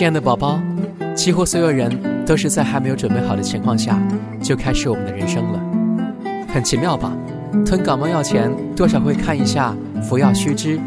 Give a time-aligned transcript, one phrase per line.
[0.00, 0.58] 亲爱的宝宝，
[1.14, 1.92] 几乎所有人
[2.24, 4.00] 都是在还没有准备好的情况下
[4.40, 5.60] 就开始我们的人生了，
[6.48, 7.14] 很奇妙吧？
[7.66, 10.80] 吞感冒药前多少会看一下服药须知，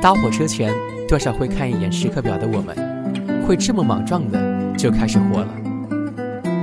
[0.00, 0.72] 搭火车前
[1.08, 4.40] 多少会看一眼时刻表的我们，会这么莽撞的
[4.78, 5.48] 就开始活了。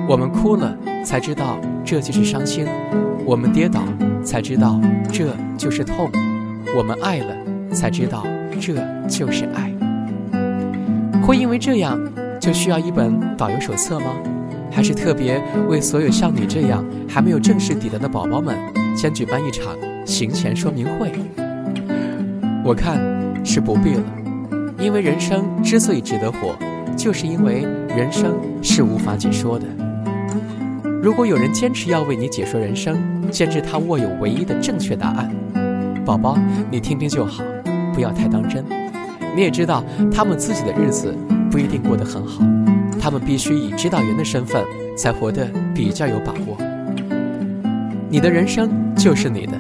[0.08, 0.74] 我们哭了
[1.04, 2.66] 才知道这就是伤心，
[3.26, 3.84] 我们跌倒
[4.24, 4.80] 才知道
[5.12, 6.10] 这就是痛，
[6.78, 7.36] 我们爱了
[7.74, 8.26] 才知道
[8.58, 8.74] 这
[9.10, 9.70] 就是爱。
[11.22, 12.00] 会因为这样
[12.40, 14.06] 就需要一本导游手册吗？
[14.72, 18.56] 还是特别为所有像你这样还没有正式抵达的宝宝们，
[18.96, 21.12] 先举办一场行前说明会？
[22.64, 23.00] 我看
[23.44, 24.04] 是不必了，
[24.78, 26.56] 因为人生之所以值得活，
[26.96, 27.66] 就是因为
[27.96, 29.66] 人生是无法解说的。
[31.02, 32.98] 如果有人坚持要为你解说人生，
[33.32, 35.34] 坚持他握有唯一的正确答案，
[36.06, 36.38] 宝宝
[36.70, 37.44] 你听听就好，
[37.94, 38.64] 不要太当真。
[39.36, 41.16] 你也知道，他们自己的日子
[41.50, 42.44] 不一定过得很好，
[43.00, 44.64] 他们必须以指导员的身份
[44.98, 46.58] 才活得比较有把握。
[48.10, 49.58] 你的人生就是你的，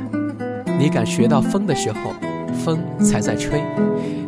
[0.78, 2.14] 你敢学到风的时候，
[2.53, 3.59] 风才在吹；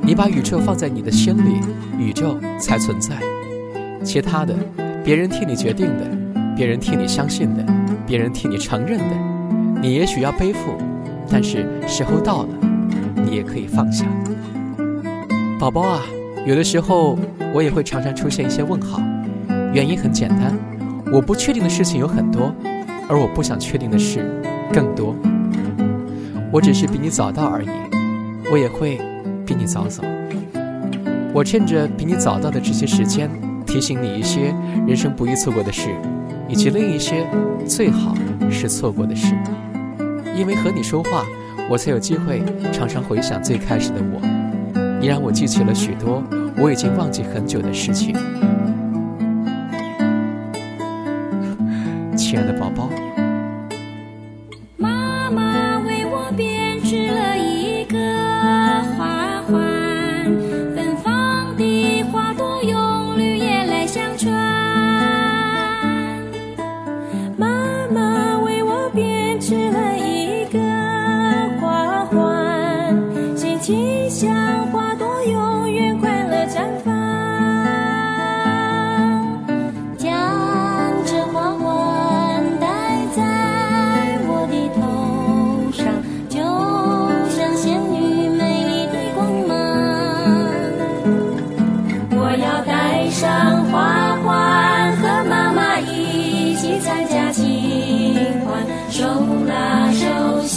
[0.02, 1.60] 你把宇宙放在你的心里，
[1.98, 3.16] 宇宙才存在。
[4.04, 4.56] 其他的，
[5.04, 6.08] 别人替你决定的，
[6.56, 7.66] 别人替你相信的，
[8.06, 10.78] 别人替你承认的，你也许要背负，
[11.30, 12.50] 但是时候到了，
[13.26, 14.06] 你也可以放下。
[15.62, 16.02] 宝宝啊，
[16.44, 17.16] 有的时候
[17.54, 19.00] 我也会常常出现一些问号，
[19.72, 20.58] 原因很简单，
[21.14, 22.52] 我不确定的事情有很多，
[23.08, 24.42] 而我不想确定的事
[24.74, 25.16] 更多。
[26.52, 27.70] 我只是比你早到而已，
[28.52, 29.00] 我也会
[29.46, 30.02] 比你早走。
[31.32, 33.30] 我趁着比你早到的这些时间，
[33.64, 34.56] 提醒你一些
[34.88, 35.90] 人生不易错过的事，
[36.50, 37.24] 以及另一些
[37.68, 38.16] 最好
[38.50, 39.36] 是错过的事。
[40.36, 41.24] 因为和你说话，
[41.70, 42.42] 我才有机会
[42.74, 44.20] 常常回想最开始的我。
[45.02, 46.24] 你让我记起了许多
[46.56, 48.14] 我已经忘记很久的事情，
[52.16, 52.88] 亲爱的宝宝。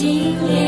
[0.04, 0.63] 今夜。